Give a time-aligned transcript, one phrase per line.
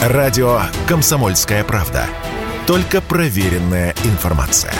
[0.00, 2.06] Радио «Комсомольская правда».
[2.66, 4.72] Только проверенная информация.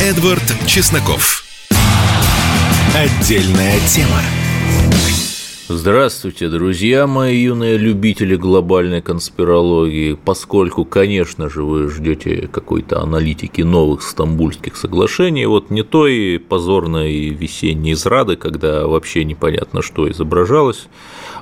[0.00, 1.44] Эдвард Чесноков.
[2.94, 4.22] Отдельная тема.
[5.70, 10.14] Здравствуйте, друзья мои юные любители глобальной конспирологии.
[10.14, 17.92] Поскольку, конечно же, вы ждете какой-то аналитики новых стамбульских соглашений, вот не той позорной весенней
[17.92, 20.88] зрады, когда вообще непонятно, что изображалось,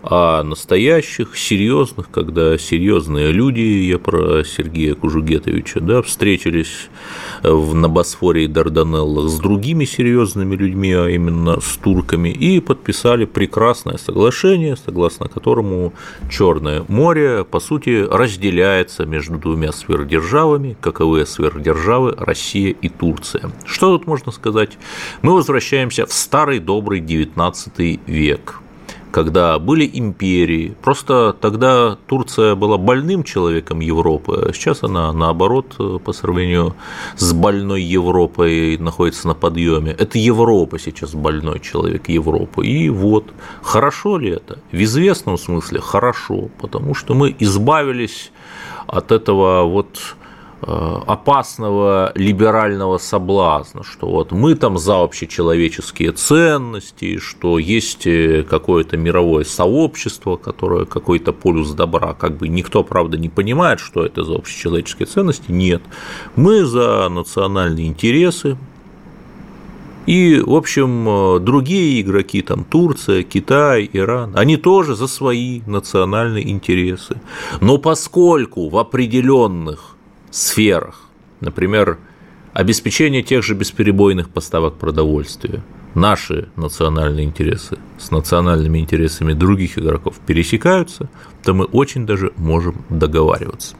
[0.03, 6.89] а настоящих, серьезных, когда серьезные люди, я про Сергея Кужугетовича, да, встретились
[7.45, 13.99] в Набосфоре и Дарданеллах с другими серьезными людьми, а именно с турками, и подписали прекрасное
[13.99, 14.16] соглашение,
[14.77, 15.93] согласно которому
[16.31, 23.51] Черное море, по сути, разделяется между двумя сверхдержавами, каковы сверхдержавы Россия и Турция.
[23.65, 24.79] Что тут можно сказать?
[25.23, 28.61] Мы возвращаемся в старый добрый XIX век,
[29.17, 30.77] когда были империи.
[30.83, 36.75] Просто тогда Турция была больным человеком Европы, а сейчас она, наоборот, по сравнению
[37.17, 39.93] с больной Европой находится на подъеме.
[39.93, 42.67] Это Европа сейчас больной человек Европы.
[42.67, 43.33] И вот,
[43.63, 44.59] хорошо ли это?
[44.71, 48.33] В известном смысле хорошо, потому что мы избавились
[48.87, 50.26] от этого вот Э,
[50.63, 59.45] опасного либерального соблазна, что вот мы там за общечеловеческие ценности, что есть э, какое-то мировое
[59.45, 65.07] сообщество, которое какой-то полюс добра, как бы никто, правда, не понимает, что это за общечеловеческие
[65.07, 65.83] ценности, нет.
[66.37, 68.57] Мы за национальные интересы,
[70.07, 76.49] и, в общем, э, другие игроки, там Турция, Китай, Иран, они тоже за свои национальные
[76.49, 77.21] интересы.
[77.61, 79.96] Но поскольку в определенных
[80.37, 81.01] сферах,
[81.41, 81.99] например,
[82.53, 85.63] обеспечение тех же бесперебойных поставок продовольствия,
[85.95, 91.09] наши национальные интересы с национальными интересами других игроков пересекаются,
[91.43, 93.77] то мы очень даже можем договариваться.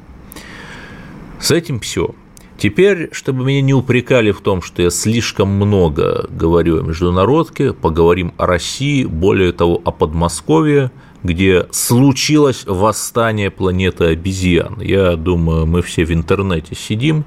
[1.39, 2.15] С этим все.
[2.57, 8.33] Теперь, чтобы меня не упрекали в том, что я слишком много говорю о международке, поговорим
[8.39, 10.91] о России, более того, о Подмосковье–
[11.27, 14.81] где случилось восстание планеты обезьян.
[14.81, 17.25] Я думаю, мы все в интернете сидим.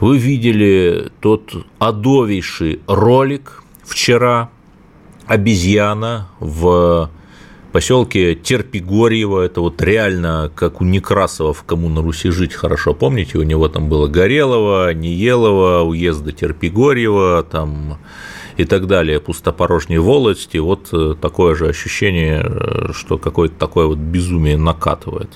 [0.00, 4.50] Вы видели тот адовейший ролик вчера
[5.26, 7.10] обезьяна в
[7.72, 13.38] поселке Терпигорьево, это вот реально как у Некрасова в «Кому на Руси жить» хорошо, помните,
[13.38, 17.98] у него там было Горелого, Неелова, уезда Терпигорьева, там
[18.60, 23.98] и так далее, пустопорожней волости, вот э, такое же ощущение, э, что какое-то такое вот
[23.98, 25.30] безумие накатывает.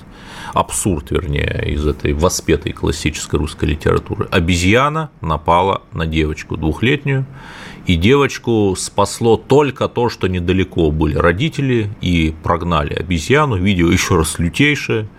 [0.53, 4.27] Абсурд, вернее, из этой воспетой классической русской литературы.
[4.29, 7.25] Обезьяна напала на девочку двухлетнюю,
[7.87, 13.57] и девочку спасло только то, что недалеко были родители и прогнали обезьяну.
[13.57, 15.07] Видео еще раз лютейшее–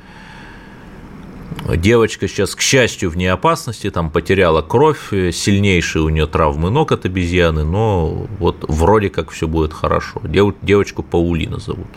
[1.75, 7.07] Девочка сейчас, к счастью, вне опасности, там потеряла кровь, сильнейшие у нее травмы ног от
[7.07, 10.21] обезьяны, но вот вроде как все будет хорошо.
[10.63, 11.89] Девочку Паулина зовут.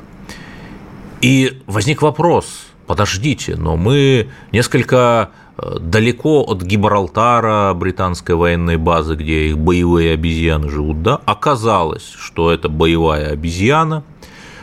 [1.21, 9.49] И возник вопрос, подождите, но мы несколько э, далеко от Гибралтара, британской военной базы, где
[9.49, 14.03] их боевые обезьяны живут, да, оказалось, что эта боевая обезьяна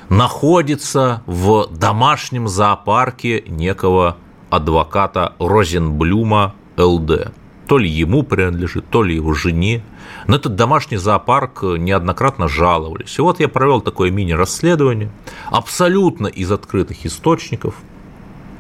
[0.09, 4.17] находится в домашнем зоопарке некого
[4.50, 7.32] адвоката Розенблюма ЛД.
[7.66, 9.82] То ли ему принадлежит, то ли его жене.
[10.26, 13.18] На этот домашний зоопарк неоднократно жаловались.
[13.18, 15.10] И вот я провел такое мини-расследование,
[15.50, 17.74] абсолютно из открытых источников.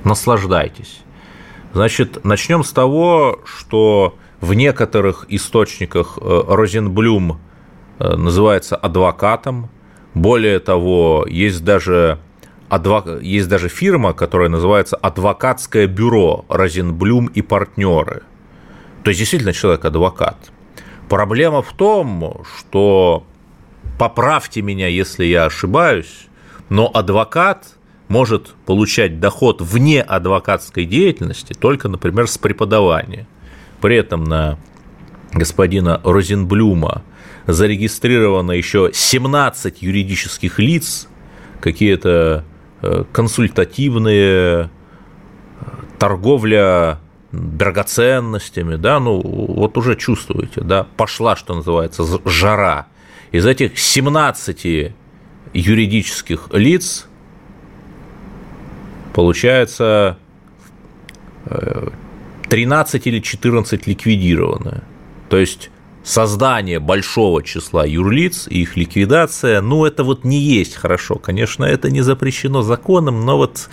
[0.02, 1.02] Наслаждайтесь.
[1.72, 7.38] Значит, начнем с того, что в некоторых источниках э, Розенблюм
[7.98, 9.68] э, называется адвокатом.
[10.14, 12.18] Более того, есть даже
[12.68, 13.22] адвок...
[13.22, 18.22] есть даже фирма, которая называется «Адвокатское бюро Розенблюм и партнеры».
[19.02, 20.36] То есть, действительно, человек адвокат.
[21.08, 23.24] Проблема в том, что,
[23.98, 26.26] поправьте меня, если я ошибаюсь,
[26.68, 27.76] но адвокат
[28.08, 33.26] может получать доход вне адвокатской деятельности только, например, с преподавания.
[33.80, 34.58] При этом на
[35.32, 37.02] господина Розенблюма
[37.46, 41.08] зарегистрировано еще 17 юридических лиц,
[41.60, 42.44] какие-то
[43.12, 44.68] консультативные, э,
[45.98, 46.98] торговля
[47.32, 52.86] драгоценностями, да, ну вот уже чувствуете, да, пошла, что называется, жара.
[53.32, 54.94] Из этих 17
[55.52, 57.08] юридических лиц
[59.14, 60.18] получается
[62.48, 64.82] 13 э, или 14 ликвидированы.
[65.28, 65.70] То есть
[66.06, 71.16] создание большого числа юрлиц и их ликвидация, ну, это вот не есть хорошо.
[71.16, 73.68] Конечно, это не запрещено законом, но вот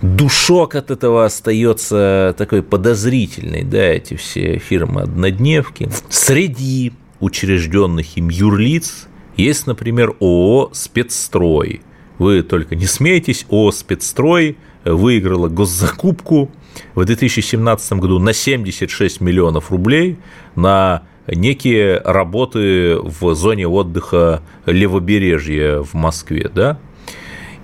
[0.00, 5.90] душок от этого остается такой подозрительный, да, эти все фирмы-однодневки.
[6.08, 11.82] Среди учрежденных им юрлиц есть, например, ООО «Спецстрой».
[12.18, 16.50] Вы только не смейтесь, ООО «Спецстрой» выиграла госзакупку
[16.94, 20.16] в 2017 году на 76 миллионов рублей
[20.54, 26.78] на некие работы в зоне отдыха левобережья в Москве, да,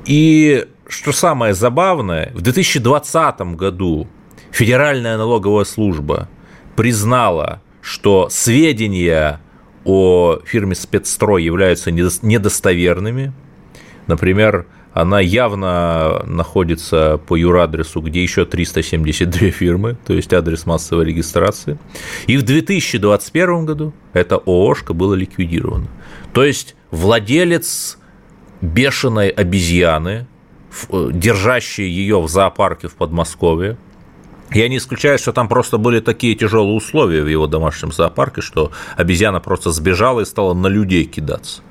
[0.06, 4.06] и что самое забавное, в 2020 году
[4.50, 6.28] Федеральная налоговая служба
[6.76, 9.40] признала, что сведения
[9.84, 13.32] о фирме спецстрой являются недостоверными.
[14.06, 21.78] Например, она явно находится по юрадресу, где еще 372 фирмы, то есть адрес массовой регистрации.
[22.28, 25.88] И в 2021 году эта ООшка была ликвидирована.
[26.32, 27.98] То есть владелец
[28.60, 30.28] бешеной обезьяны,
[30.88, 33.76] э, держащий ее в зоопарке в Подмосковье,
[34.52, 38.70] я не исключаю, что там просто были такие тяжелые условия в его домашнем зоопарке, что
[38.96, 41.62] обезьяна просто сбежала и стала на людей кидаться.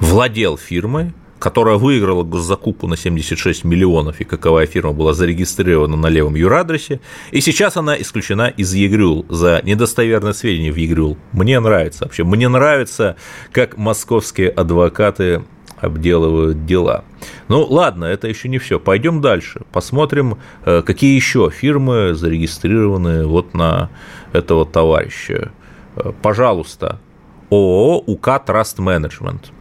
[0.00, 6.36] Владел фирмой, которая выиграла госзакупку на 76 миллионов, и каковая фирма была зарегистрирована на левом
[6.36, 7.00] юрадресе,
[7.32, 11.16] и сейчас она исключена из ЕГРЮЛ за недостоверные сведения в ЕГРЮЛ.
[11.32, 13.16] Мне нравится вообще, мне нравится,
[13.52, 15.42] как московские адвокаты
[15.78, 17.04] обделывают дела.
[17.48, 18.78] Ну ладно, это еще не все.
[18.78, 19.62] Пойдем дальше.
[19.72, 20.36] Посмотрим,
[20.66, 23.88] э, какие еще фирмы зарегистрированы вот на
[24.34, 25.52] этого товарища.
[25.96, 27.00] Э, пожалуйста,
[27.48, 29.46] ООО УК Trust Management–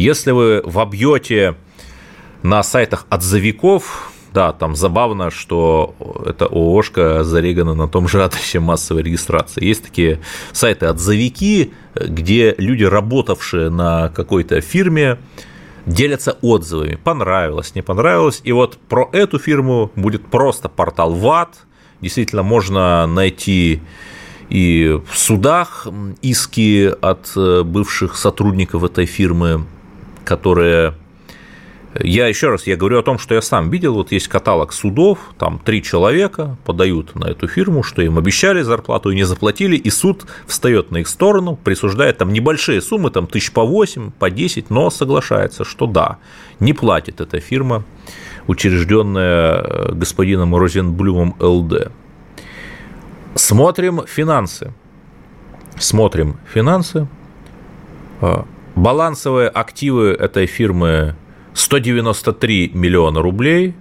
[0.00, 1.56] если вы вобьете
[2.42, 5.94] на сайтах отзывиков, да, там забавно, что
[6.26, 9.64] это ООшка зарегана на том же адресе массовой регистрации.
[9.64, 10.20] Есть такие
[10.52, 15.18] сайты-отзывики, где люди, работавшие на какой-то фирме,
[15.86, 16.96] делятся отзывами.
[16.96, 18.40] Понравилось, не понравилось.
[18.42, 21.54] И вот про эту фирму будет просто портал ВАТ.
[22.00, 23.80] Действительно, можно найти
[24.50, 25.86] и в судах
[26.20, 29.64] иски от э, бывших сотрудников этой фирмы
[30.24, 30.94] которые
[32.00, 35.18] я еще раз, я говорю о том, что я сам видел, вот есть каталог судов,
[35.38, 39.90] там три человека подают на эту фирму, что им обещали зарплату и не заплатили, и
[39.90, 44.70] суд встает на их сторону, присуждает там небольшие суммы, там тысяч по 8, по 10,
[44.70, 46.18] но соглашается, что да,
[46.58, 47.84] не платит эта фирма,
[48.48, 51.92] учрежденная э, господином Розенблюмом ЛД.
[53.36, 54.72] Смотрим финансы.
[55.78, 57.06] Смотрим финансы.
[58.76, 61.14] Балансовые активы этой фирмы
[61.54, 63.74] 193 миллиона рублей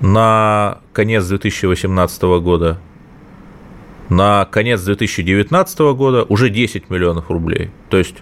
[0.00, 2.80] на конец 2018 года.
[4.08, 7.70] На конец 2019 года уже 10 миллионов рублей.
[7.90, 8.16] То есть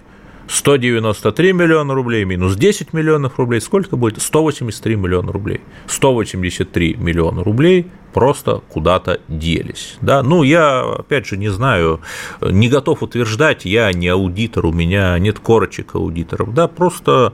[0.49, 4.21] 193 миллиона рублей минус 10 миллионов рублей, сколько будет?
[4.21, 5.61] 183 миллиона рублей.
[5.87, 9.97] 183 миллиона рублей просто куда-то делись.
[10.01, 10.23] Да?
[10.23, 12.01] Ну, я, опять же, не знаю,
[12.41, 17.33] не готов утверждать, я не аудитор, у меня нет корочек аудиторов, да, просто,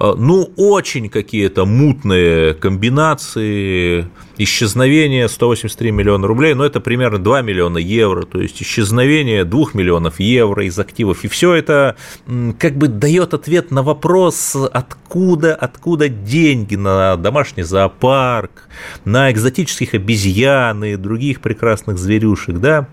[0.00, 4.08] э, ну, очень какие-то мутные комбинации,
[4.38, 10.20] исчезновение 183 миллиона рублей, но это примерно 2 миллиона евро, то есть исчезновение 2 миллионов
[10.20, 11.96] евро из активов, и все это
[12.58, 18.68] как бы дает ответ на вопрос, откуда, откуда деньги на домашний зоопарк,
[19.04, 22.88] на экзотических обезьян и других прекрасных зверюшек, да,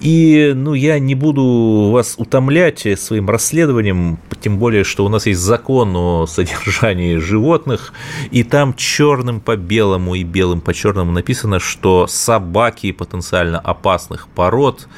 [0.00, 5.40] и, ну, я не буду вас утомлять своим расследованием, тем более, что у нас есть
[5.40, 7.92] закон о содержании животных,
[8.30, 14.88] и там черным по белому и белым по черному написано, что собаки потенциально опасных пород,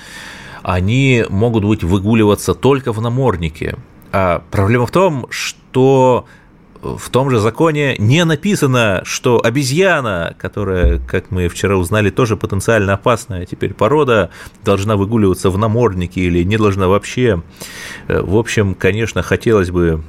[0.62, 3.76] они могут быть выгуливаться только в наморднике.
[4.12, 6.26] А проблема в том, что
[6.82, 12.94] в том же законе не написано, что обезьяна, которая, как мы вчера узнали, тоже потенциально
[12.94, 14.30] опасная теперь порода,
[14.64, 17.42] должна выгуливаться в наморднике или не должна вообще.
[18.08, 20.02] Э, в общем, конечно, хотелось бы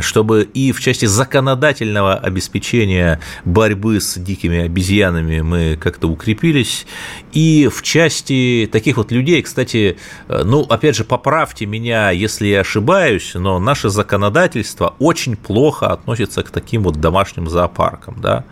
[0.00, 6.86] чтобы и в части законодательного обеспечения борьбы с дикими обезьянами мы как-то укрепились,
[7.32, 9.96] и в части таких вот людей, кстати,
[10.28, 16.50] ну, опять же, поправьте меня, если я ошибаюсь, но наше законодательство очень плохо относится к
[16.50, 18.44] таким вот домашним зоопаркам, да,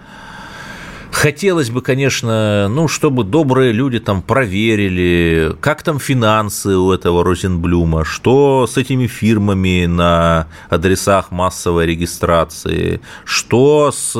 [1.16, 8.04] Хотелось бы, конечно, ну, чтобы добрые люди там проверили, как там финансы у этого Розенблюма,
[8.04, 14.12] что с этими фирмами на адресах массовой регистрации, что с,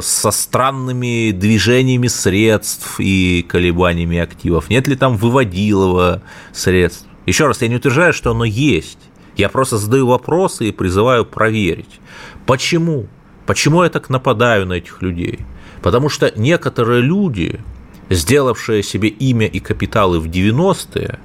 [0.00, 7.08] со странными движениями средств и колебаниями активов, нет ли там выводилого средств.
[7.26, 9.00] Еще раз, я не утверждаю, что оно есть.
[9.36, 12.00] Я просто задаю вопросы и призываю проверить.
[12.46, 13.08] Почему?
[13.44, 15.40] Почему я так нападаю на этих людей?
[15.84, 17.60] Потому что некоторые люди,
[18.08, 21.18] сделавшие себе имя и капиталы в 90-е,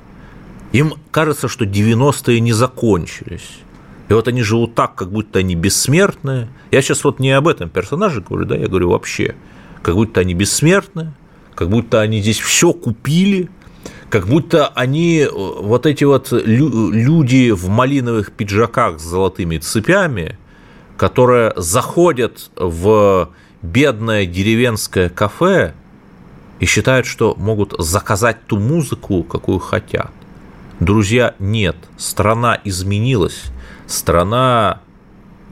[0.74, 3.60] им кажется, что 90-е не закончились.
[4.10, 6.50] И вот они живут так, как будто они бессмертные.
[6.72, 9.36] Я сейчас вот не об этом персонаже говорю, да, я говорю вообще.
[9.82, 11.13] Как будто они бессмертные,
[11.56, 13.50] как будто они здесь все купили,
[14.10, 20.38] как будто они, вот эти вот люди в малиновых пиджаках с золотыми цепями,
[20.98, 23.30] которые заходят в
[23.62, 25.74] бедное деревенское кафе
[26.60, 30.12] и считают, что могут заказать ту музыку, какую хотят.
[30.80, 33.44] Друзья, нет, страна изменилась,
[33.88, 34.82] страна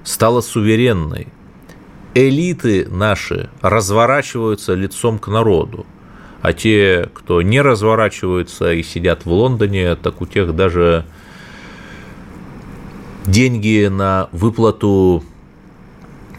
[0.04, 1.28] стала суверенной.
[2.14, 5.86] Элиты наши разворачиваются лицом к народу,
[6.42, 11.06] а те, кто не разворачиваются и сидят в Лондоне, так у тех даже
[13.26, 15.24] деньги на выплату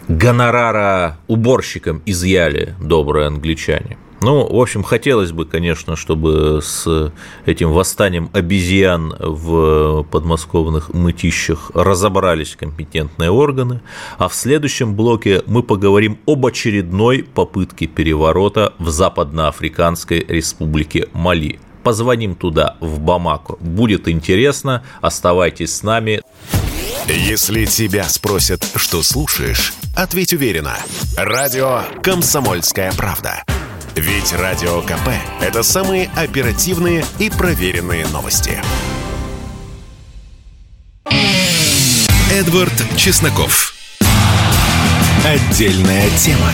[0.09, 3.99] гонорара уборщикам изъяли добрые англичане.
[4.21, 7.13] Ну, в общем, хотелось бы, конечно, чтобы с
[7.47, 13.81] этим восстанием обезьян в подмосковных мытищах разобрались компетентные органы,
[14.19, 21.61] а в следующем блоке мы поговорим об очередной попытке переворота в Западноафриканской республике Мали.
[21.85, 23.55] Позвоним туда, в Бамако.
[23.61, 26.23] Будет интересно, оставайтесь с нами.
[27.09, 30.77] Если тебя спросят, что слушаешь, ответь уверенно.
[31.17, 33.43] Радио «Комсомольская правда».
[33.95, 35.09] Ведь Радио КП–
[35.41, 38.63] это самые оперативные и проверенные новости.
[42.31, 43.73] Эдвард Чесноков.
[45.25, 46.53] Отдельная тема.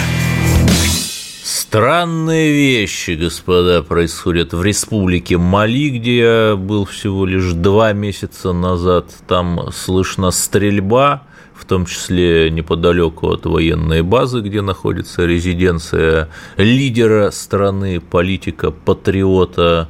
[1.67, 9.07] Странные вещи, господа, происходят в республике Мали, где я был всего лишь два месяца назад.
[9.27, 11.23] Там слышна стрельба,
[11.55, 16.29] в том числе неподалеку от военной базы, где находится резиденция
[16.59, 19.89] лидера страны, политика, патриота.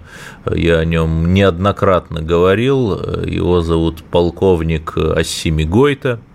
[0.55, 3.25] Я о нем неоднократно говорил.
[3.27, 6.21] Его зовут полковник Ассими Гойта–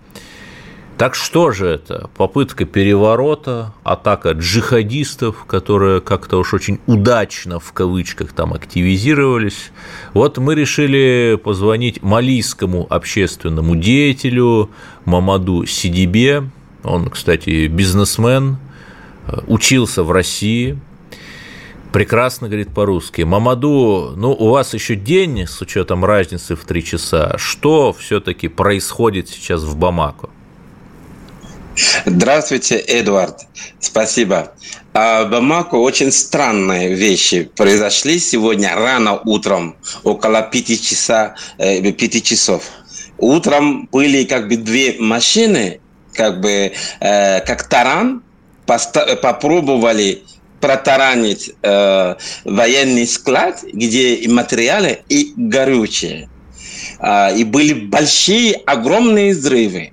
[1.00, 2.10] так что же это?
[2.14, 9.72] Попытка переворота, атака джихадистов, которые как-то уж очень удачно в кавычках там активизировались.
[10.12, 14.68] Вот мы решили позвонить малийскому общественному деятелю
[15.06, 16.50] Мамаду Сидибе.
[16.82, 18.58] Он, кстати, бизнесмен,
[19.46, 20.78] учился в России,
[21.94, 23.22] прекрасно говорит по-русски.
[23.22, 27.36] Мамаду, ну, у вас еще день с учетом разницы в три часа.
[27.38, 30.28] Что все-таки происходит сейчас в Бамако?
[32.04, 33.46] Здравствуйте, Эдуард.
[33.80, 34.52] Спасибо.
[34.92, 42.22] А в Бамако очень странные вещи произошли сегодня рано утром, около пяти, часа, э, пяти
[42.22, 42.64] часов.
[43.18, 45.80] Утром были как бы две машины,
[46.14, 48.22] как бы э, как таран,
[48.66, 50.22] попробовали
[50.60, 56.28] протаранить э, военный склад, где и материалы, и горючее.
[56.98, 59.92] Э, и были большие, огромные взрывы.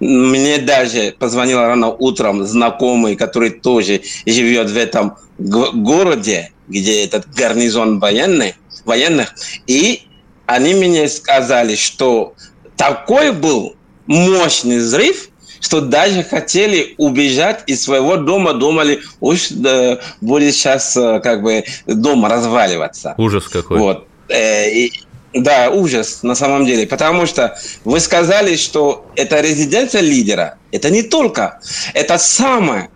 [0.00, 7.98] Мне даже позвонил рано утром знакомый, который тоже живет в этом городе, где этот гарнизон
[7.98, 8.54] военный,
[8.84, 9.34] военных,
[9.66, 10.02] и
[10.46, 12.34] они мне сказали, что
[12.76, 13.76] такой был
[14.06, 15.28] мощный взрыв,
[15.60, 21.64] что даже хотели убежать из своего дома, думали, уж да, будет сейчас э, как бы
[21.86, 23.14] дом разваливаться.
[23.18, 23.78] Ужас какой.
[23.78, 24.06] Вот.
[24.28, 24.92] Э, и,
[25.34, 30.58] да, ужас на самом деле, потому что вы сказали, что это резиденция лидера.
[30.72, 31.60] Это не только,
[31.94, 32.90] это самое,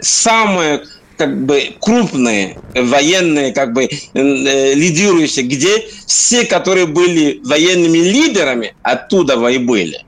[0.00, 0.84] самое
[1.16, 9.34] как бы крупные военные, как бы э, лидирующие, где все, которые были военными лидерами, оттуда
[9.48, 10.04] и были.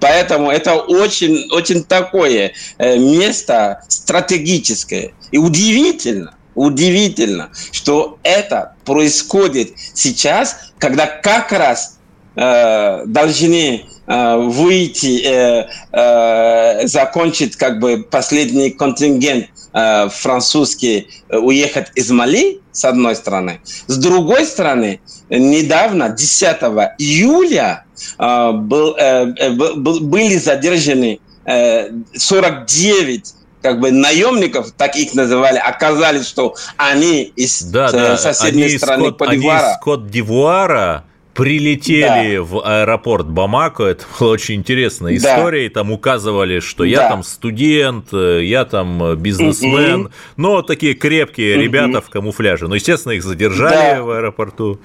[0.00, 5.12] Поэтому это очень, очень такое э, место стратегическое.
[5.30, 11.98] И удивительно, удивительно, что это происходит сейчас, когда как раз
[12.36, 21.88] э, должны э, выйти, э, э, закончить как бы последний контингент э, французский, э, уехать
[21.94, 23.60] из Мали, с одной стороны.
[23.86, 26.56] С другой стороны, недавно, 10
[26.98, 27.84] июля,
[28.18, 36.26] э, был, э, был, были задержаны э, 49 как бы наемников, так их называли, оказались,
[36.26, 38.16] что они из да, да.
[38.16, 41.04] соседней они страны Кот, Они из Кот-Дивуара
[41.34, 42.42] прилетели да.
[42.42, 45.66] в аэропорт Бамако, это была очень интересная история, да.
[45.66, 47.08] и там указывали, что я да.
[47.10, 50.12] там студент, я там бизнесмен, угу.
[50.36, 52.68] но такие крепкие ребята в камуфляже.
[52.68, 54.02] Ну, естественно, их задержали да.
[54.02, 54.80] в аэропорту.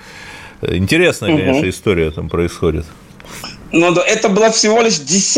[0.62, 2.86] Интересная, конечно, история там происходит.
[3.72, 5.38] Но ну, это было всего лишь 10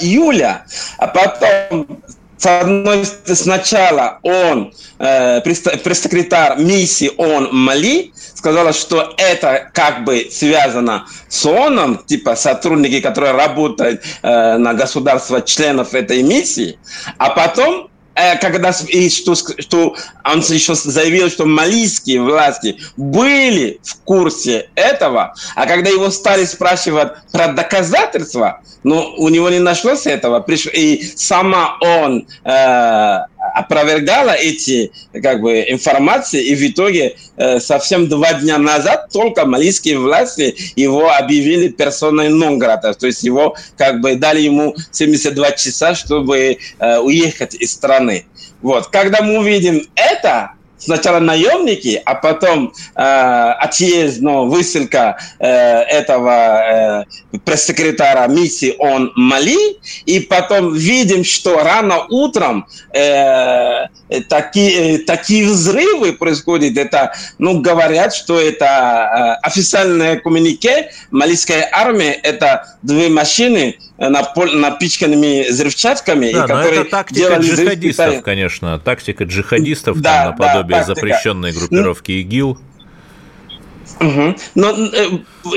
[0.00, 0.66] июля,
[0.98, 2.02] а потом
[2.42, 11.06] с одной сначала он, э, пресс-секретарь миссии ООН Мали, сказала, что это как бы связано
[11.28, 16.80] с ООНом, типа сотрудники, которые работают э, на государство членов этой миссии,
[17.16, 17.91] а потом
[18.40, 25.66] когда и что, что он еще заявил, что малийские власти были в курсе этого, а
[25.66, 32.26] когда его стали спрашивать про доказательства, ну, у него не нашлось этого, и сама он
[32.44, 33.18] э,
[33.54, 34.92] опровергала эти
[35.22, 41.10] как бы, информации, и в итоге э, совсем два дня назад только малийские власти его
[41.10, 46.98] объявили персоной нон грата, то есть его как бы дали ему 72 часа, чтобы э,
[46.98, 48.26] уехать из страны.
[48.62, 48.88] Вот.
[48.88, 50.52] Когда мы увидим это,
[50.84, 59.76] сначала наемники, а потом э, отъезд, ну, высылка э, этого э, пресс-секретаря миссии он Мали,
[60.06, 63.86] и потом видим, что рано утром э,
[64.20, 66.76] такие, такие взрывы происходят.
[66.76, 75.48] Это, ну, говорят, что это э, официальное коммунике малийской армии, это две машины, Э, напичканными
[75.48, 81.52] взрывчатками, да, и которые это тактика джихадистов, конечно, тактика джихадистов да, там, наподобие да, запрещенной
[81.52, 82.58] группировки ИГИЛ.
[84.00, 84.36] Угу.
[84.54, 85.08] Но э,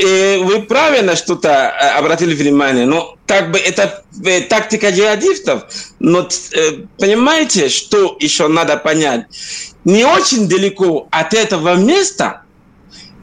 [0.04, 5.64] э, вы правильно что-то э, обратили внимание, но как бы это э, тактика джихадистов,
[6.00, 9.26] но э, понимаете, что еще надо понять?
[9.84, 12.46] Не очень далеко от этого места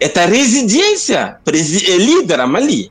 [0.03, 2.91] это резиденция лидера Мали.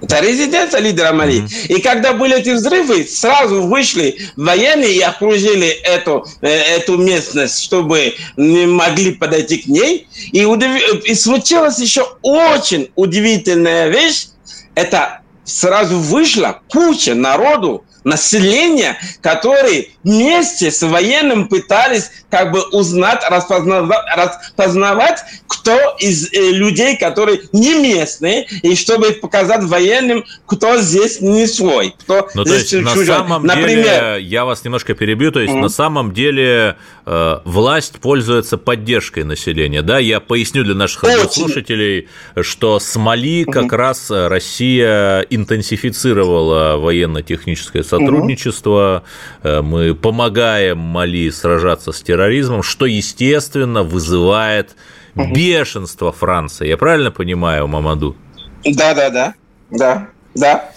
[0.00, 1.42] Это резиденция лидера Мали.
[1.42, 1.66] Mm-hmm.
[1.68, 8.14] И когда были эти взрывы, сразу вышли военные и окружили эту, э, эту местность, чтобы
[8.36, 10.06] не могли подойти к ней.
[10.32, 10.70] И, удив...
[11.04, 14.28] и случилась еще очень удивительная вещь.
[14.74, 24.04] Это сразу вышла куча народу, населения, которые вместе с военным пытались как бы узнать, распознавать,
[24.16, 31.46] распознавать кто из э, людей, которые не местные, и чтобы показать военным, кто здесь не
[31.46, 33.06] свой, кто ну, здесь то есть, чужой.
[33.06, 35.60] На самом Например, деле, я вас немножко перебью, то есть mm-hmm.
[35.60, 39.98] на самом деле э, власть пользуется поддержкой населения, да?
[39.98, 42.08] Я поясню для наших слушателей,
[42.40, 43.52] что с Мали mm-hmm.
[43.52, 49.02] как раз Россия интенсифицировала военно-техническое сотрудничество,
[49.42, 49.62] mm-hmm.
[49.62, 54.76] мы помогаем Мали сражаться с терроризмом, что, естественно, вызывает
[55.14, 56.68] бешенство Франции.
[56.68, 58.16] Я правильно понимаю, Мамаду?
[58.64, 59.34] Да, да, да,
[59.70, 60.08] да.
[60.34, 60.70] Да,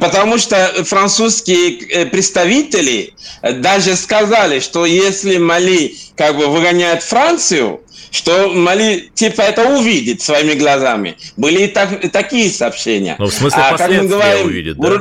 [0.00, 8.52] потому что французские э, представители даже сказали, что если Мали как бы выгоняет Францию, что
[8.52, 11.16] Мали типа это увидит своими глазами.
[11.36, 13.14] Были и так, такие сообщения.
[13.18, 15.00] Ну, в смысле, а, как мы говорим, увидит, да?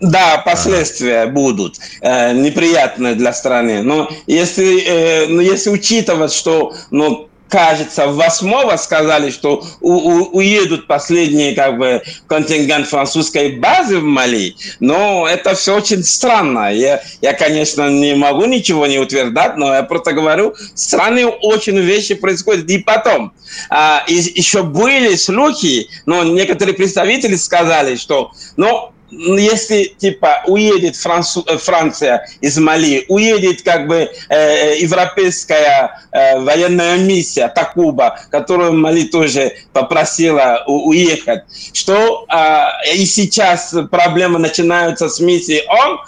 [0.00, 3.82] Да, последствия будут э, неприятные для страны.
[3.82, 10.86] Но если, э, но если учитывать, что ну, кажется, восьмого сказали, что у, у, уедут
[10.86, 16.72] последние как бы контингент французской базы в Мали, но это все очень странно.
[16.72, 22.14] Я, я, конечно, не могу ничего не утверждать, но я просто говорю, странные очень вещи
[22.14, 22.70] происходят.
[22.70, 23.32] И потом,
[23.68, 31.44] а, и, еще были слухи, но некоторые представители сказали, что, ну, если типа уедет Францу,
[31.46, 39.04] э, Франция из Мали, уедет как бы э, европейская э, военная миссия Такуба, которую Мали
[39.04, 45.62] тоже попросила у, уехать, что э, и сейчас проблемы начинаются с миссией.
[45.68, 45.98] ООН,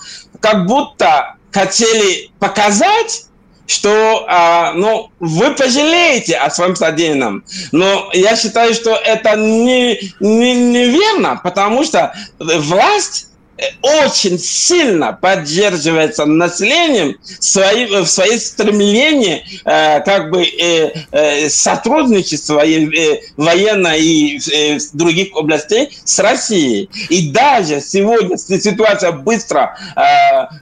[0.41, 3.27] как будто хотели показать,
[3.67, 7.45] что а, ну, вы пожалеете о своем содеянном.
[7.71, 13.29] Но я считаю, что это не, не, неверно, потому что власть
[13.83, 23.21] очень сильно поддерживается населением свои, в своей стремлении э, как бы э, э, сотрудничества э,
[23.37, 26.89] военно и э, других областей с Россией.
[27.09, 30.03] И даже сегодня ситуация быстро, э,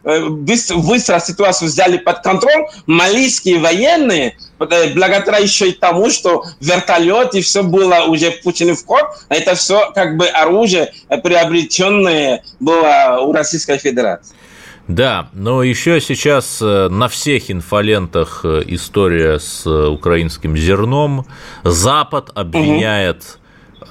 [0.05, 7.35] э, быстро, быстро ситуацию взяли под контроль, малийские военные благодаря еще и тому, что вертолет
[7.35, 13.33] и все было уже пущено в ход, это все как бы оружие, приобретенное было у
[13.33, 14.35] Российской Федерации.
[14.90, 21.27] Да, но еще сейчас э, на всех инфолентах э, история с э, украинским зерном.
[21.62, 23.39] Запад обвиняет.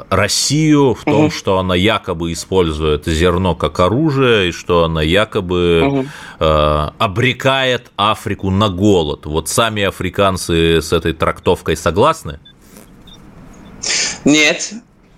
[0.10, 1.32] Россию в том, угу.
[1.32, 6.06] что она якобы использует зерно как оружие и что она якобы угу.
[6.39, 9.25] э, обрекает Африку на голод.
[9.25, 12.39] Вот сами африканцы с этой трактовкой согласны?
[14.25, 14.73] Нет,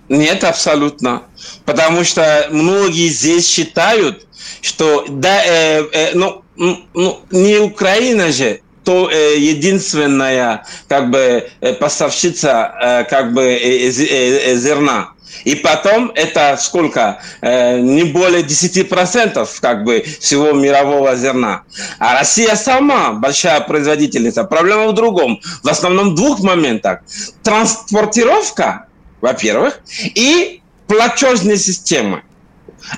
[0.08, 1.22] нет, абсолютно.
[1.64, 4.26] Потому что многие здесь считают,
[4.60, 11.74] что да, э, э, ну, ну, не Украина же, то э, единственная как бы э,
[11.74, 15.12] поставщица э, как бы э, э, зерна.
[15.44, 17.20] И потом это сколько?
[17.40, 21.62] Э, не более 10% как бы всего мирового зерна.
[21.98, 24.44] А Россия сама большая производительница.
[24.44, 25.40] Проблема в другом.
[25.62, 27.00] В основном в двух моментах.
[27.42, 28.86] Транспортировка,
[29.20, 29.80] во-первых,
[30.14, 32.22] и платежные системы.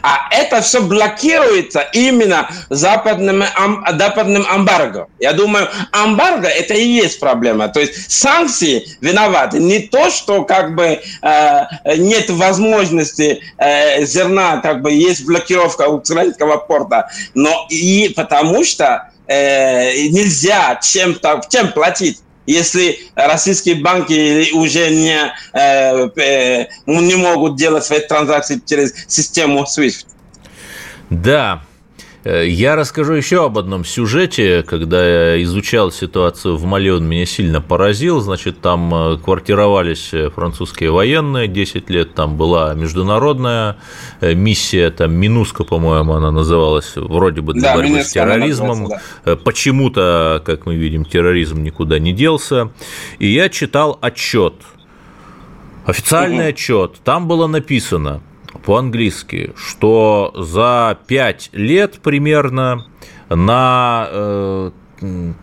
[0.02, 3.44] А это все блокируется именно западным,
[3.98, 5.08] западным эмбарго.
[5.18, 7.68] Я думаю, эмбарго это и есть проблема.
[7.68, 9.58] То есть санкции виноваты.
[9.58, 16.56] Не то, что как бы э, нет возможности э, зерна, как бы есть блокировка украинского
[16.56, 25.32] порта, но и потому что э, нельзя чем-то, чем платить если российские банки уже не,
[25.52, 30.06] э, э, не могут делать свои транзакции через систему SWIFT.
[31.10, 31.62] Да,
[32.24, 37.60] я расскажу еще об одном сюжете, когда я изучал ситуацию в Мали, он меня сильно
[37.60, 38.20] поразил.
[38.20, 43.76] Значит, там э, квартировались французские военные 10 лет, там была международная
[44.22, 48.88] э, миссия, там Минуска, по-моему, она называлась, вроде бы для да, борьбы с терроризмом.
[49.24, 49.36] Да.
[49.36, 52.70] Почему-то, как мы видим, терроризм никуда не делся.
[53.18, 54.54] И я читал отчет,
[55.84, 56.50] официальный угу.
[56.50, 56.92] отчет.
[57.04, 58.22] Там было написано–
[58.64, 62.86] по-английски, что за пять лет примерно
[63.28, 64.70] на э,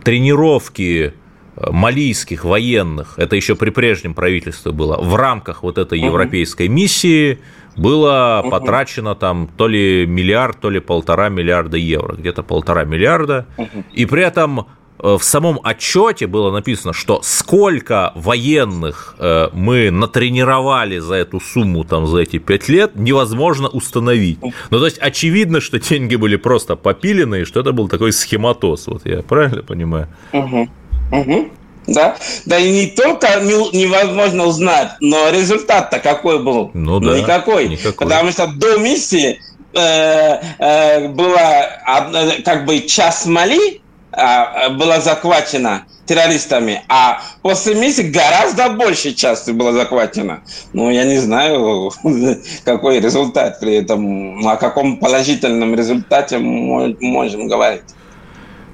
[0.04, 1.14] тренировки
[1.56, 7.38] малийских военных, это еще при прежнем правительстве было, в рамках вот этой европейской миссии
[7.76, 13.46] было потрачено там то ли миллиард, то ли полтора миллиарда евро, где-то полтора миллиарда,
[13.92, 14.66] и при этом
[15.02, 22.06] в самом отчете было написано, что сколько военных э, мы натренировали за эту сумму, там,
[22.06, 24.38] за эти пять лет, невозможно установить.
[24.70, 28.86] Ну, то есть, очевидно, что деньги были просто попилены, и что это был такой схематоз.
[28.86, 30.08] Вот я правильно понимаю?
[30.32, 30.68] Угу.
[31.12, 31.50] Угу.
[31.88, 36.70] Да, да и не только невозможно узнать, но результат-то какой был?
[36.74, 37.68] Ну, да, никакой.
[37.68, 38.06] никакой.
[38.06, 39.40] Потому что до миссии
[39.74, 41.66] э, э, была
[42.12, 43.81] э, как бы час Мали,
[44.12, 50.42] была захвачена террористами, а после миссии гораздо больше части было захвачено.
[50.72, 51.90] Ну, я не знаю,
[52.64, 57.82] какой результат при этом, о каком положительном результате мы можем говорить.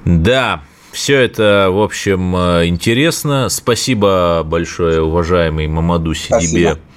[0.05, 3.49] Да, все это, в общем, интересно.
[3.51, 6.39] Спасибо большое, уважаемый Мамаду Сидибе.
[6.39, 6.88] Спасибо Э,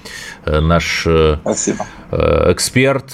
[0.45, 1.85] наш э, Спасибо.
[2.11, 3.13] Э, эксперт,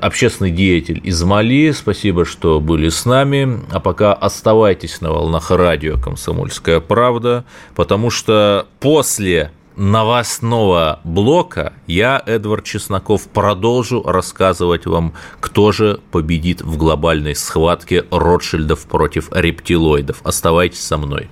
[0.00, 1.72] общественный деятель из Мали.
[1.72, 3.60] Спасибо, что были с нами.
[3.70, 12.64] А пока оставайтесь на волнах радио «Комсомольская правда», потому что после новостного блока я, Эдвард
[12.64, 20.20] Чесноков, продолжу рассказывать вам, кто же победит в глобальной схватке Ротшильдов против рептилоидов.
[20.22, 21.28] Оставайтесь со мной.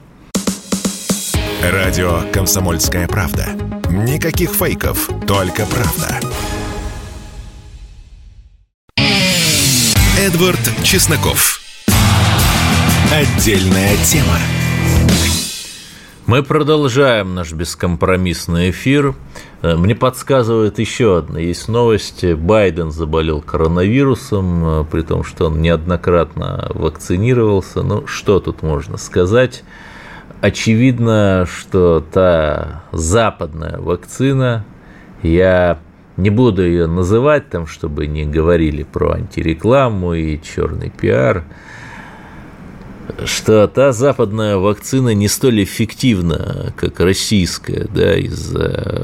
[1.63, 3.82] Радио «Комсомольская правда».
[3.93, 6.19] Никаких фейков, только правда.
[10.19, 11.61] Эдвард Чесноков.
[13.13, 14.39] Отдельная тема.
[16.25, 19.15] Мы продолжаем наш бескомпромиссный эфир.
[19.61, 21.39] Э, мне подсказывает еще одна.
[21.39, 22.25] Есть новость.
[22.25, 27.83] Байден заболел коронавирусом, э, при том, что он неоднократно вакцинировался.
[27.83, 29.65] Ну, что тут можно сказать?
[30.43, 34.67] Очевидно, что та западная вакцина,
[35.23, 35.79] я
[36.17, 41.45] не буду ее называть там, чтобы не говорили про антирекламу и черный пиар,
[43.25, 48.53] что та западная вакцина не столь эффективна, как российская, да, из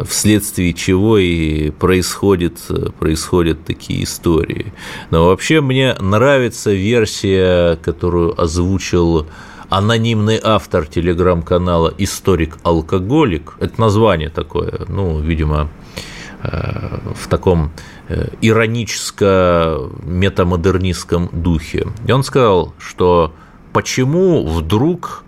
[0.09, 2.59] вследствие чего и происходят,
[2.99, 4.73] происходят такие истории.
[5.11, 9.27] Но вообще мне нравится версия, которую озвучил
[9.69, 15.69] анонимный автор телеграм-канала «Историк-алкоголик», это название такое, ну, видимо,
[16.43, 17.71] э, в таком
[18.09, 21.87] э, ироническо-метамодернистском духе.
[22.07, 23.35] И он сказал, что
[23.73, 25.25] почему вдруг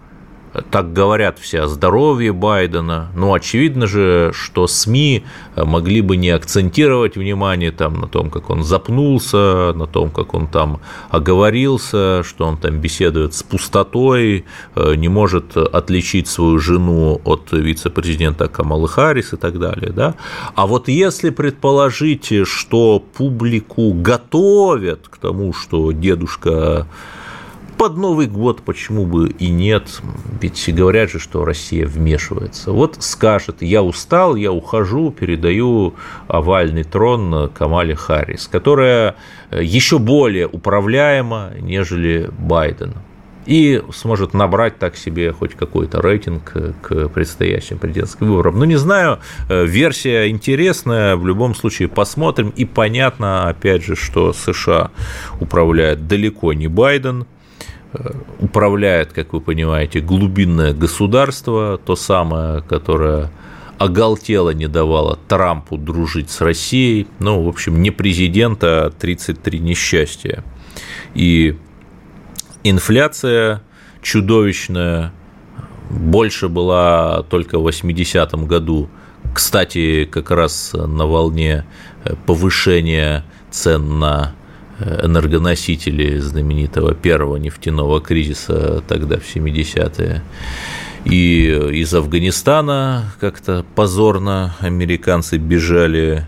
[0.71, 3.11] так говорят все о здоровье Байдена.
[3.15, 5.25] Ну, очевидно же, что СМИ
[5.57, 10.47] могли бы не акцентировать внимание там, на том, как он запнулся, на том, как он
[10.47, 14.45] там оговорился, что он там беседует с пустотой,
[14.75, 19.93] э, не может отличить свою жену от вице-президента Камалы Харрис и так далее.
[19.93, 20.15] Да?
[20.55, 26.87] А вот если предположить, что публику готовят к тому, что дедушка
[27.81, 30.03] под Новый год почему бы и нет?
[30.43, 32.73] Ведь говорят же, что Россия вмешивается.
[32.73, 35.95] Вот скажет, я устал, я ухожу, передаю
[36.29, 39.17] овальный трон Камале Харрис, которая
[39.51, 42.93] еще более управляема, нежели Байден
[43.47, 48.59] и сможет набрать так себе хоть какой-то рейтинг к предстоящим президентским выборам.
[48.59, 54.91] Ну, не знаю, версия интересная, в любом случае посмотрим, и понятно, опять же, что США
[55.41, 57.25] управляет далеко не Байден,
[58.39, 63.31] управляет, как вы понимаете, глубинное государство, то самое, которое
[63.79, 67.07] оголтело не давало Трампу дружить с Россией.
[67.19, 70.45] Ну, в общем, не президента, а 33 несчастья.
[71.15, 71.57] И
[72.63, 73.63] инфляция
[74.03, 75.13] чудовищная,
[75.91, 78.89] больше была только в 80-м году.
[79.35, 81.65] Кстати, как раз на волне
[82.27, 84.35] повышения цен на
[84.81, 90.23] энергоносители знаменитого первого нефтяного кризиса тогда в 70-е.
[91.05, 96.27] И из Афганистана как-то позорно американцы бежали,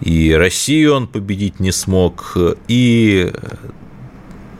[0.00, 2.36] и Россию он победить не смог,
[2.68, 3.32] и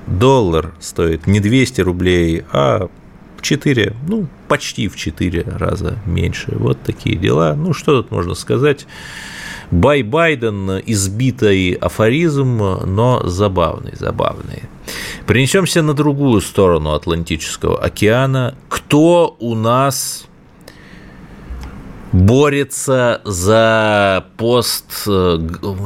[0.07, 2.89] доллар стоит не 200 рублей, а
[3.41, 6.53] 4, ну, почти в 4 раза меньше.
[6.57, 7.55] Вот такие дела.
[7.55, 8.87] Ну, что тут можно сказать?
[9.71, 14.63] Бай Байден избитый афоризм, но забавный, забавный.
[15.27, 18.55] Перенесемся на другую сторону Атлантического океана.
[18.69, 20.29] Кто у нас
[22.13, 25.39] борется за пост э,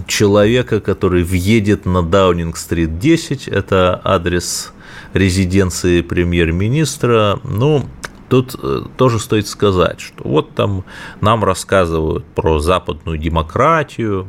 [0.06, 3.48] человека, который въедет на Даунинг-стрит 10.
[3.48, 4.72] Это адрес
[5.12, 7.40] резиденции премьер-министра.
[7.44, 7.84] Ну,
[8.32, 10.84] Тут э, тоже стоит сказать, что вот там
[11.20, 14.26] нам рассказывают про западную демократию.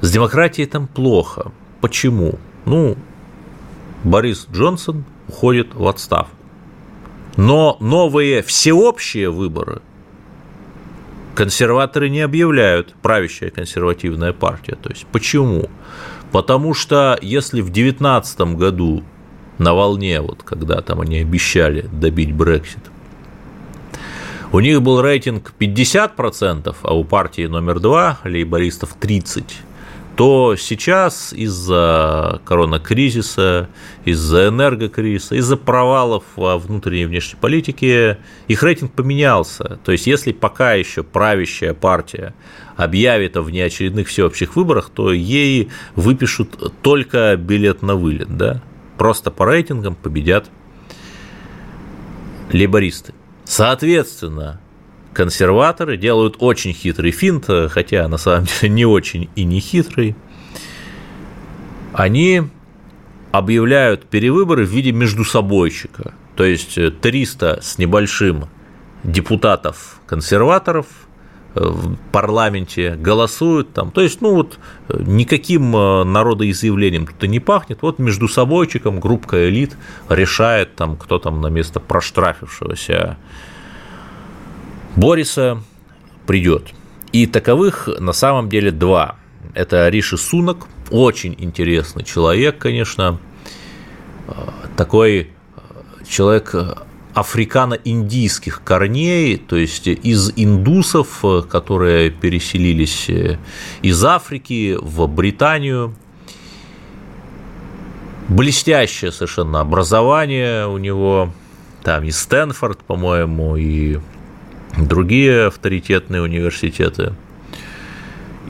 [0.00, 1.50] С демократией там плохо.
[1.80, 2.38] Почему?
[2.66, 2.96] Ну,
[4.04, 6.36] Борис Джонсон уходит в отставку.
[7.36, 9.82] Но новые всеобщие выборы
[11.34, 14.76] консерваторы не объявляют, правящая консервативная партия.
[14.80, 15.68] То есть почему?
[16.30, 19.02] Потому что если в 2019 году
[19.58, 22.89] на волне, вот когда там они обещали добить Брексит,
[24.52, 29.44] у них был рейтинг 50%, а у партии номер два, лейбористов, 30%,
[30.16, 33.68] то сейчас из-за коронакризиса,
[34.04, 39.78] из-за энергокризиса, из-за провалов во внутренней и внешней политике их рейтинг поменялся.
[39.84, 42.34] То есть, если пока еще правящая партия
[42.76, 48.60] объявит о внеочередных всеобщих выборах, то ей выпишут только билет на вылет, да?
[48.98, 50.50] Просто по рейтингам победят
[52.52, 53.14] лейбористы.
[53.50, 54.60] Соответственно,
[55.12, 60.14] консерваторы делают очень хитрый финт, хотя на самом деле не очень и не хитрый.
[61.92, 62.42] Они
[63.32, 66.14] объявляют перевыборы в виде междусобойчика.
[66.36, 68.48] То есть 300 с небольшим
[69.02, 70.86] депутатов консерваторов–
[71.54, 73.90] в парламенте голосуют там.
[73.90, 74.58] То есть, ну вот
[74.88, 77.82] никаким э, народоизъявлением тут и не пахнет.
[77.82, 79.76] Вот между собойчиком группка элит
[80.08, 83.16] решает там, кто там на место проштрафившегося
[84.96, 85.62] Бориса
[86.26, 86.68] придет.
[87.12, 89.16] И таковых на самом деле два.
[89.54, 93.18] Это Риши Сунок, очень интересный человек, конечно,
[94.28, 94.32] э,
[94.76, 96.54] такой э, человек
[97.20, 103.10] африкано-индийских корней, то есть из индусов, которые переселились
[103.82, 105.94] из Африки в Британию.
[108.28, 111.32] Блестящее совершенно образование у него,
[111.82, 113.98] там и Стэнфорд, по-моему, и
[114.76, 117.14] другие авторитетные университеты.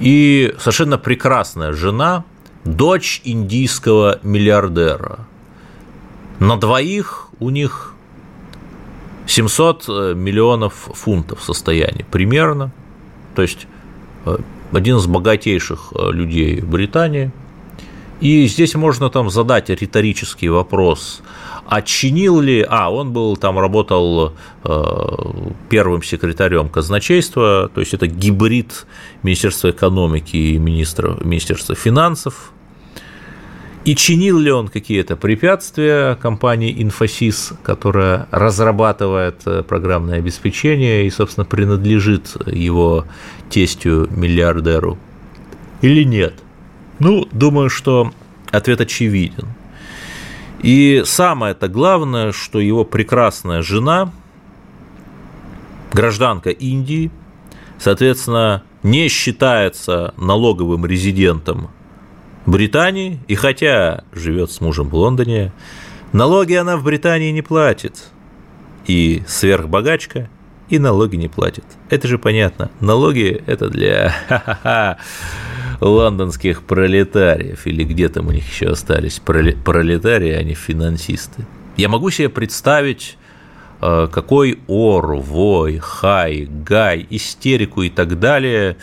[0.00, 2.24] И совершенно прекрасная жена,
[2.64, 5.26] дочь индийского миллиардера.
[6.38, 7.89] На двоих у них
[9.30, 12.72] 700 э, миллионов фунтов состояние примерно.
[13.34, 13.66] То есть
[14.26, 14.38] э,
[14.72, 17.30] один из богатейших э, людей Британии.
[18.20, 21.22] И здесь можно там задать риторический вопрос,
[21.66, 24.34] а чинил ли, а, он был там, работал
[25.70, 28.86] первым секретарем казначейства, то есть это гибрид
[29.22, 32.52] Министерства экономики и министра, Министерства финансов,
[33.90, 41.44] И чинил ли он какие-то препятствия компании «Инфосис», которая разрабатывает э, программное обеспечение и, собственно,
[41.44, 43.06] принадлежит его
[43.48, 44.96] тестю-миллиардеру?
[45.80, 46.34] Или нет?
[47.00, 48.12] Ну, думаю, что
[48.52, 49.48] ответ очевиден.
[50.62, 54.12] И самое-то главное, что его прекрасная жена,
[55.92, 57.10] гражданка Индии,
[57.80, 61.70] соответственно, не считается налоговым резидентом
[62.50, 65.52] Британии, и хотя живет с мужем в Лондоне,
[66.12, 67.94] налоги она в Британии не платит.
[68.86, 70.28] И сверхбогачка,
[70.68, 71.64] и налоги не платит.
[71.90, 72.70] Это же понятно.
[72.80, 74.98] Налоги– это для
[75.80, 81.46] лондонских пролетариев, или где там у них еще остались пролетарии, а не финансисты.
[81.76, 83.16] Я могу себе представить,
[83.80, 88.76] э, какой ор, вой, хай, гай, истерику и так далее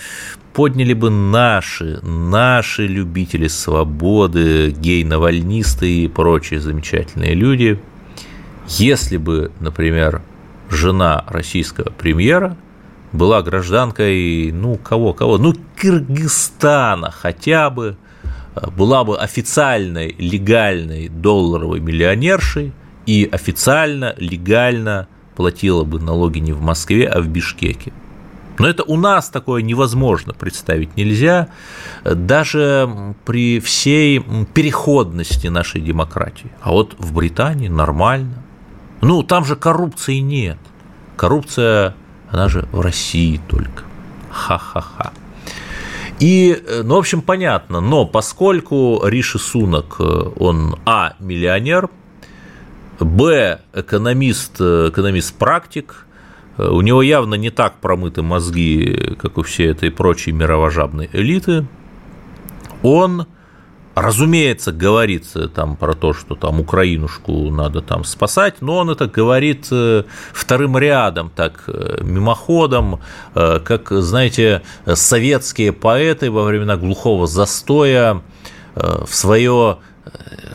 [0.57, 7.79] подняли бы наши, наши любители свободы, гей-навальнисты и прочие замечательные люди,
[8.67, 10.23] если бы, например,
[10.71, 12.57] жена российского премьера
[13.11, 17.95] была гражданкой, ну, кого, кого, ну, Кыргызстана хотя бы,
[18.75, 22.73] была бы официальной, легальной долларовой миллионершей
[23.05, 27.93] и официально, легально платила бы налоги не в Москве, а в Бишкеке.
[28.59, 31.49] Но это у нас такое невозможно представить нельзя,
[32.03, 34.19] даже при всей
[34.53, 36.51] переходности нашей демократии.
[36.61, 38.43] А вот в Британии нормально.
[39.01, 40.57] Ну, там же коррупции нет.
[41.15, 41.95] Коррупция,
[42.29, 43.83] она же в России только.
[44.31, 45.11] Ха-ха-ха.
[46.19, 51.89] И, ну, в общем, понятно, но поскольку Риши Сунок, он, а, миллионер,
[52.99, 56.06] б, экономист, экономист-практик–
[56.57, 61.67] у него явно не так промыты мозги, как у всей этой прочей мировожабной элиты.
[62.83, 63.25] Он,
[63.95, 69.67] разумеется, говорит там про то, что там Украинушку надо там спасать, но он это говорит
[69.71, 73.01] э, вторым рядом, так э, мимоходом,
[73.35, 78.21] э, как, знаете, советские поэты во времена глухого застоя
[78.75, 79.79] в, свое,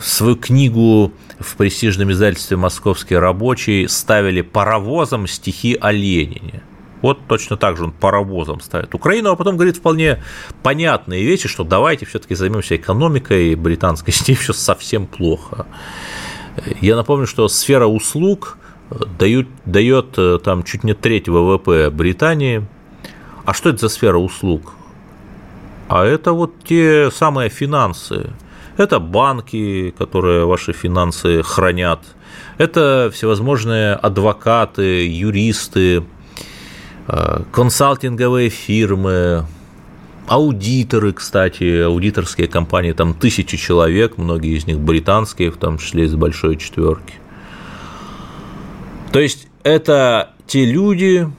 [0.01, 6.63] свою книгу в престижном издательстве «Московский рабочий» ставили паровозом стихи о Ленине.
[7.01, 10.23] Вот точно так же он паровозом ставит Украину, а потом говорит вполне
[10.61, 15.65] понятные вещи, что давайте все-таки займемся экономикой британской, с ней все совсем плохо.
[16.79, 18.57] Я напомню, что сфера услуг
[19.19, 22.65] дают, дает э, там чуть не треть ВВП Британии.
[23.43, 24.73] А что это за сфера услуг?
[25.89, 28.29] А это вот те самые финансы,
[28.77, 31.99] это банки, которые ваши финансы хранят.
[32.57, 36.03] Это всевозможные адвокаты, юристы,
[37.07, 39.45] э, консалтинговые фирмы,
[40.27, 46.15] аудиторы, кстати, аудиторские компании, там тысячи человек, многие из них британские, в том числе из
[46.15, 47.15] большой четверки.
[49.11, 51.29] То есть это те люди,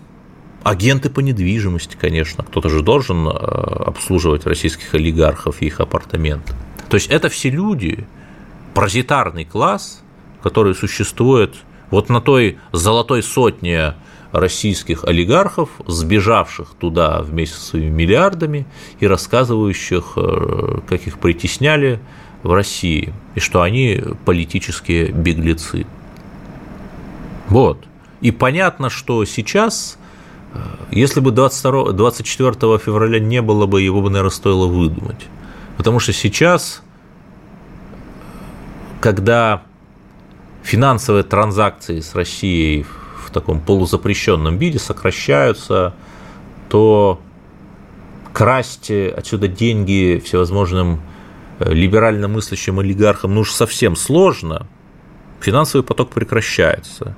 [0.63, 6.53] агенты по недвижимости, конечно, кто-то же должен э, обслуживать российских олигархов и их апартаменты.
[6.89, 8.07] То есть это все люди,
[8.75, 10.03] паразитарный класс,
[10.43, 11.55] который существует
[11.91, 13.95] вот на той золотой сотне
[14.33, 18.67] российских олигархов, сбежавших туда вместе со своими миллиардами
[18.99, 22.01] и рассказывающих, э, как их притесняли
[22.43, 25.87] в России, и что они политические беглецы.
[27.49, 27.85] Вот.
[28.21, 29.99] И понятно, что сейчас,
[30.53, 30.59] э,
[30.91, 35.27] если бы 22, 24 февраля не было бы, его бы, наверное, стоило выдумать.
[35.77, 36.83] Потому что сейчас,
[39.01, 39.63] когда
[40.63, 42.87] финансовые транзакции с Россией
[43.25, 45.95] в таком полузапрещенном виде сокращаются,
[46.69, 47.21] то
[48.33, 51.01] красть отсюда деньги всевозможным
[51.59, 54.67] э, либерально мыслящим олигархам ну уж совсем сложно,
[55.41, 57.17] финансовый поток прекращается.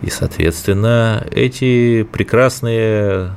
[0.00, 3.32] И, соответственно, эти прекрасные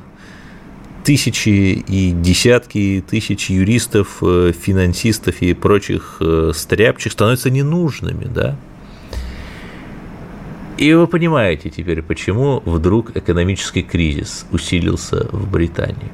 [1.06, 8.56] тысячи и десятки тысяч юристов, э, финансистов и прочих э, стряпчих становятся ненужными, да?
[10.78, 16.10] И вы понимаете теперь, почему вдруг экономический кризис усилился в Британии.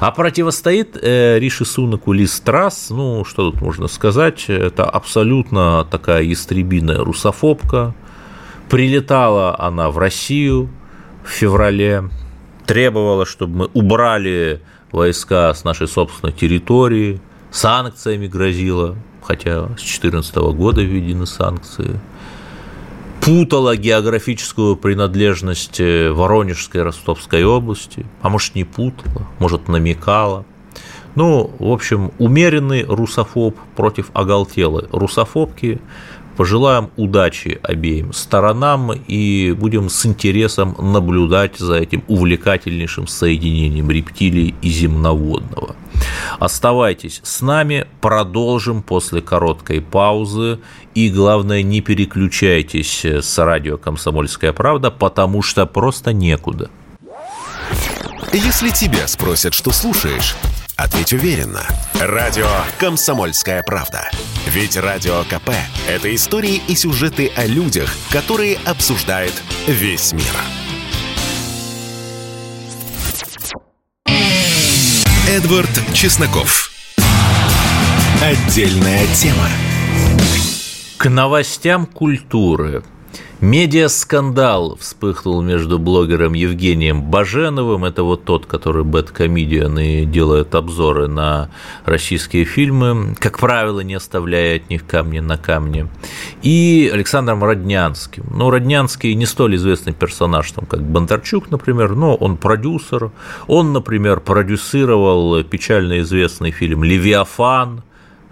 [0.00, 6.22] А противостоит э, Риши Сунаку Лиз Трасс, ну, что тут можно сказать, это абсолютно такая
[6.22, 7.94] ястребиная русофобка.
[8.68, 10.68] Прилетала она в Россию
[11.24, 12.10] в феврале
[12.66, 17.20] требовала, чтобы мы убрали войска с нашей собственной территории,
[17.50, 22.00] санкциями грозила, хотя с 2014 года введены санкции,
[23.20, 30.44] путала географическую принадлежность э, Воронежской и Ростовской области, а может не путала, может намекала.
[31.14, 35.80] Ну, в общем, умеренный русофоб против оголтелой русофобки.
[36.36, 44.68] Пожелаем удачи обеим сторонам и будем с интересом наблюдать за этим увлекательнейшим соединением рептилий и
[44.70, 45.76] земноводного.
[46.38, 50.58] Оставайтесь с нами, продолжим после короткой паузы.
[50.94, 56.70] И главное, не переключайтесь с радио «Комсомольская правда», потому что просто некуда.
[58.32, 60.34] Если тебя спросят, что слушаешь,
[60.82, 61.64] Ответь уверенно.
[62.00, 62.48] Радио
[62.80, 64.10] «Комсомольская правда».
[64.48, 65.50] Ведь Радио КП–
[65.88, 69.32] это истории и сюжеты о людях, которые обсуждает
[69.68, 70.24] весь мир.
[75.28, 76.72] Эдвард Чесноков.
[78.20, 79.48] Отдельная тема.
[80.98, 82.82] К новостям культуры.
[83.40, 91.50] Медиаскандал вспыхнул между блогером Евгением Баженовым, это вот тот, который BadComedian и делает обзоры на
[91.84, 95.88] российские фильмы, как правило, не оставляя от них камня на камне,
[96.42, 98.24] и Александром Роднянским.
[98.30, 103.10] Ну, Роднянский не столь известный персонаж, там, как Бондарчук, например, но он продюсер.
[103.48, 107.82] Он, например, продюсировал печально известный фильм «Левиафан»,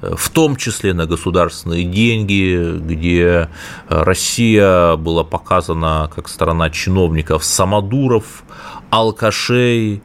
[0.00, 3.48] в том числе на государственные деньги, где
[3.88, 8.44] Россия была показана как страна чиновников самодуров,
[8.90, 10.02] алкашей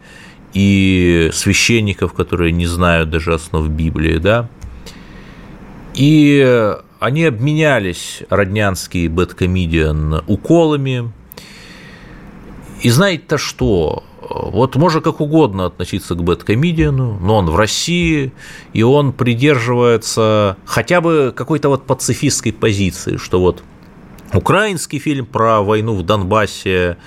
[0.54, 4.50] и священников, которые не знают даже основ Библии, да.
[5.94, 11.12] И они обменялись, Роднянский и Бэткомедиан, уколами.
[12.82, 14.04] И знаете-то что?
[14.28, 18.34] Вот можно как угодно относиться к бэткомедиану, но он в России,
[18.74, 23.64] и он придерживается хотя бы какой-то вот пацифистской позиции, что вот
[24.34, 26.98] украинский фильм про войну в Донбассе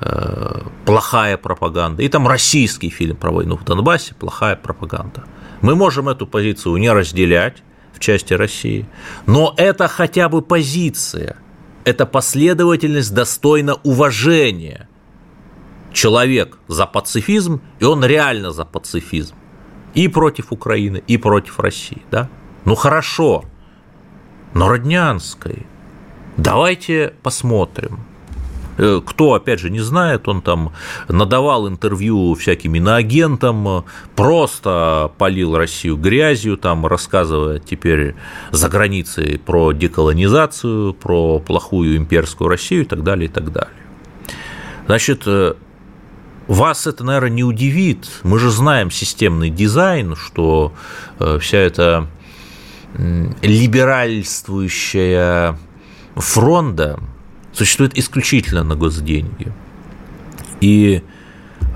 [0.00, 5.24] э, плохая пропаганда, и там российский фильм про войну в Донбассе плохая пропаганда.
[5.60, 7.62] Мы можем эту позицию не разделять
[7.92, 8.86] в части России,
[9.26, 11.36] но это хотя бы позиция,
[11.84, 14.88] это последовательность достойна уважения–
[15.94, 19.34] человек за пацифизм, и он реально за пацифизм.
[19.94, 22.02] И против Украины, и против России.
[22.10, 22.28] Да?
[22.64, 23.44] Ну хорошо,
[24.52, 25.66] но Роднянской.
[26.36, 28.00] Давайте посмотрим.
[28.76, 30.72] Э, кто, опять же, не знает, он там
[31.08, 33.84] надавал интервью всяким иноагентам,
[34.16, 38.16] просто полил Россию грязью, там рассказывая теперь
[38.50, 43.84] за границей про деколонизацию, про плохую имперскую Россию и так далее, и так далее.
[44.86, 45.54] Значит, э,
[46.46, 48.08] вас это, наверное, не удивит.
[48.22, 50.72] Мы же знаем системный дизайн, что
[51.18, 52.08] э, вся эта
[53.42, 55.58] либеральствующая
[56.14, 57.00] фронта
[57.52, 59.52] существует исключительно на госденьги.
[60.60, 61.02] И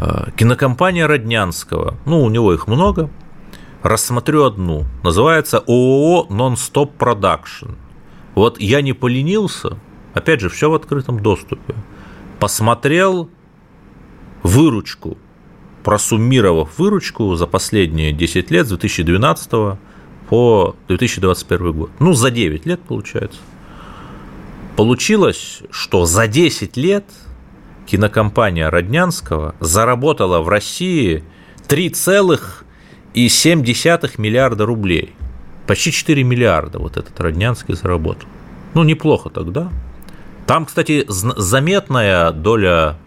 [0.00, 3.10] э, кинокомпания Роднянского, ну, у него их много,
[3.82, 7.70] рассмотрю одну, называется ООО «Нон-стоп Продакшн».
[8.34, 9.78] Вот я не поленился,
[10.14, 11.74] опять же, все в открытом доступе,
[12.38, 13.30] посмотрел
[14.42, 15.16] выручку,
[15.82, 19.78] просуммировав выручку за последние 10 лет с 2012
[20.28, 21.90] по 2021 год.
[21.98, 23.40] Ну, за 9 лет получается.
[24.76, 27.06] Получилось, что за 10 лет
[27.86, 31.24] кинокомпания Роднянского заработала в России
[31.68, 35.14] 3,7 миллиарда рублей.
[35.66, 38.28] Почти 4 миллиарда вот этот Роднянский заработал.
[38.74, 39.72] Ну, неплохо тогда.
[40.46, 42.98] Там, кстати, заметная доля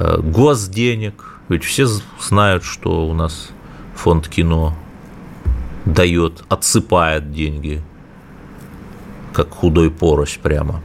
[0.00, 1.38] госденег.
[1.48, 1.86] Ведь все
[2.20, 3.50] знают, что у нас
[3.94, 4.74] фонд кино
[5.84, 7.82] дает, отсыпает деньги,
[9.32, 10.80] как худой порось прямо.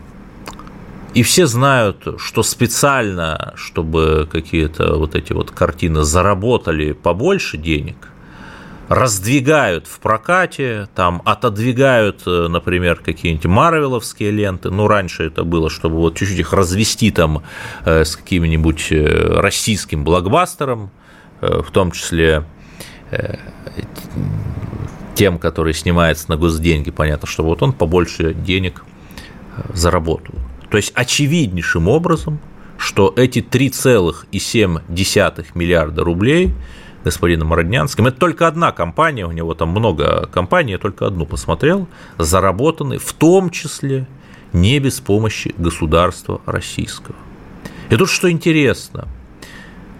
[1.14, 7.96] И все знают, что специально, чтобы какие-то вот эти вот картины заработали побольше денег,
[8.88, 14.70] раздвигают в прокате, там отодвигают, э, например, какие-нибудь марвеловские ленты.
[14.70, 17.44] Ну, раньше это было, чтобы вот чуть-чуть их развести там
[17.84, 20.92] э, с каким-нибудь э, российским блокбастером,
[21.42, 22.46] в том числе
[25.16, 28.86] тем, который снимается на госденьги, понятно, что вот он побольше денег
[29.74, 30.34] заработал.
[30.72, 32.40] То есть очевиднейшим образом,
[32.78, 36.54] что эти 3,7 миллиарда рублей–
[37.06, 38.08] господином Роднянским.
[38.08, 41.88] Это только одна компания, у него там много компаний, я только одну посмотрел,
[42.18, 44.08] заработаны в том числе
[44.52, 47.16] не без помощи государства российского.
[47.90, 49.08] И тут что интересно,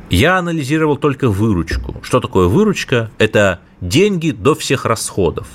[0.10, 1.96] я анализировал только выручку.
[2.02, 3.12] Что такое выручка?
[3.20, 5.48] Это деньги до всех расходов.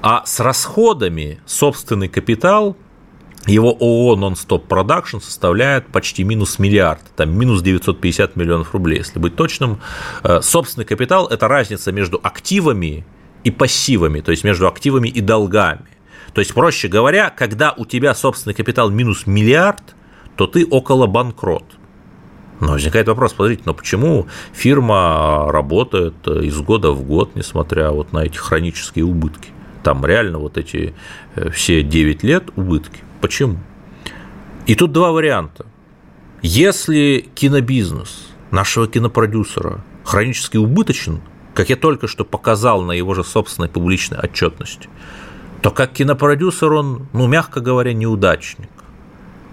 [0.00, 2.76] А с расходами собственный капитал
[3.46, 9.36] его ООО Non-Stop Production составляет почти минус миллиард, там минус 950 миллионов рублей, если быть
[9.36, 9.80] точным.
[10.22, 13.04] Э, собственный капитал– это разница между активами
[13.44, 15.86] и пассивами, то есть между активами и долгами.
[16.34, 19.94] То есть, проще говоря, когда у тебя собственный капитал минус миллиард,
[20.36, 21.64] то ты около банкрот.
[22.60, 28.24] Но возникает вопрос, смотрите, но почему фирма работает из года в год, несмотря вот на
[28.24, 29.50] эти хронические убытки?
[29.82, 30.94] Там реально вот эти
[31.36, 33.05] э, все 9 лет убытки.
[33.20, 33.58] Почему?
[34.66, 35.66] И тут два варианта.
[36.42, 41.20] Если кинобизнес нашего кинопродюсера хронически убыточен,
[41.54, 44.88] как я только что показал на его же собственной публичной отчетности,
[45.62, 48.70] то как кинопродюсер он, ну, мягко говоря, неудачник.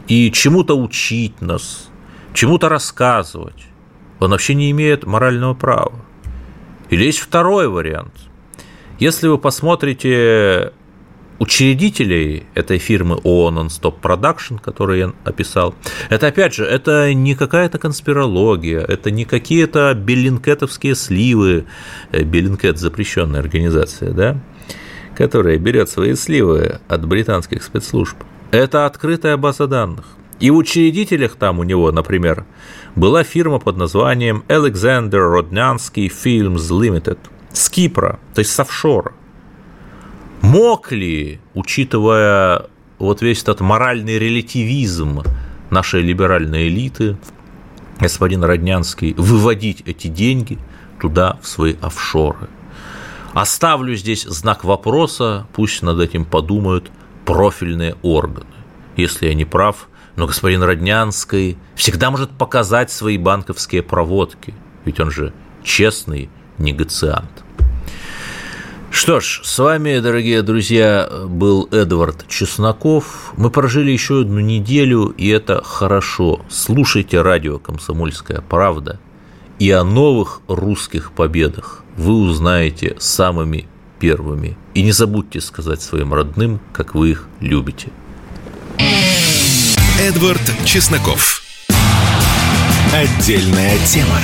[0.07, 1.89] И чему-то учить нас,
[2.33, 3.67] чему-то рассказывать
[4.23, 5.93] он вообще не имеет морального права.
[6.89, 8.13] Или есть второй вариант.
[8.99, 10.71] Если вы посмотрите
[11.43, 15.75] учредителей этой фирмы ООО Non-Stop Production, который я описал,
[16.09, 21.65] это, опять же, это не какая-то конспирология, это не какие-то беллинкетовские сливы,
[22.13, 24.39] э, Беллинкет– запрещенная организация, да,
[25.17, 28.15] которая берет свои сливы от британских спецслужб.
[28.51, 30.05] Это открытая база данных.
[30.39, 32.45] И в учредителях там у него, например,
[32.95, 37.17] была фирма под названием Alexander Rodnyansky Films Limited
[37.51, 39.13] с Кипра, то есть с офшора.
[40.43, 42.67] Мог ли, учитывая
[42.99, 45.23] вот весь этот моральный релятивизм
[45.69, 47.17] нашей либеральной элиты,
[48.01, 50.59] господин Роднянский, выводить эти деньги
[50.99, 52.49] туда, в свои офшоры?
[53.31, 56.91] Оставлю здесь знак вопроса, пусть над этим подумают
[57.23, 58.45] профильные органы.
[58.97, 59.87] Если я не прав,
[60.17, 65.31] но господин Роднянский всегда может показать свои банковские проводки, ведь он же
[65.63, 67.45] честный негациант.
[68.93, 73.33] Что ж, с вами, дорогие друзья, был Эдвард Чесноков.
[73.35, 76.41] Мы прожили еще одну неделю, и это хорошо.
[76.47, 78.99] Слушайте радио «Комсомольская правда»,
[79.57, 83.67] и о новых русских победах вы узнаете самыми
[83.99, 84.55] первыми.
[84.75, 87.87] И не забудьте сказать своим родным, как вы их любите.
[89.99, 91.41] Эдвард Чесноков.
[92.93, 94.19] Отдельная тема.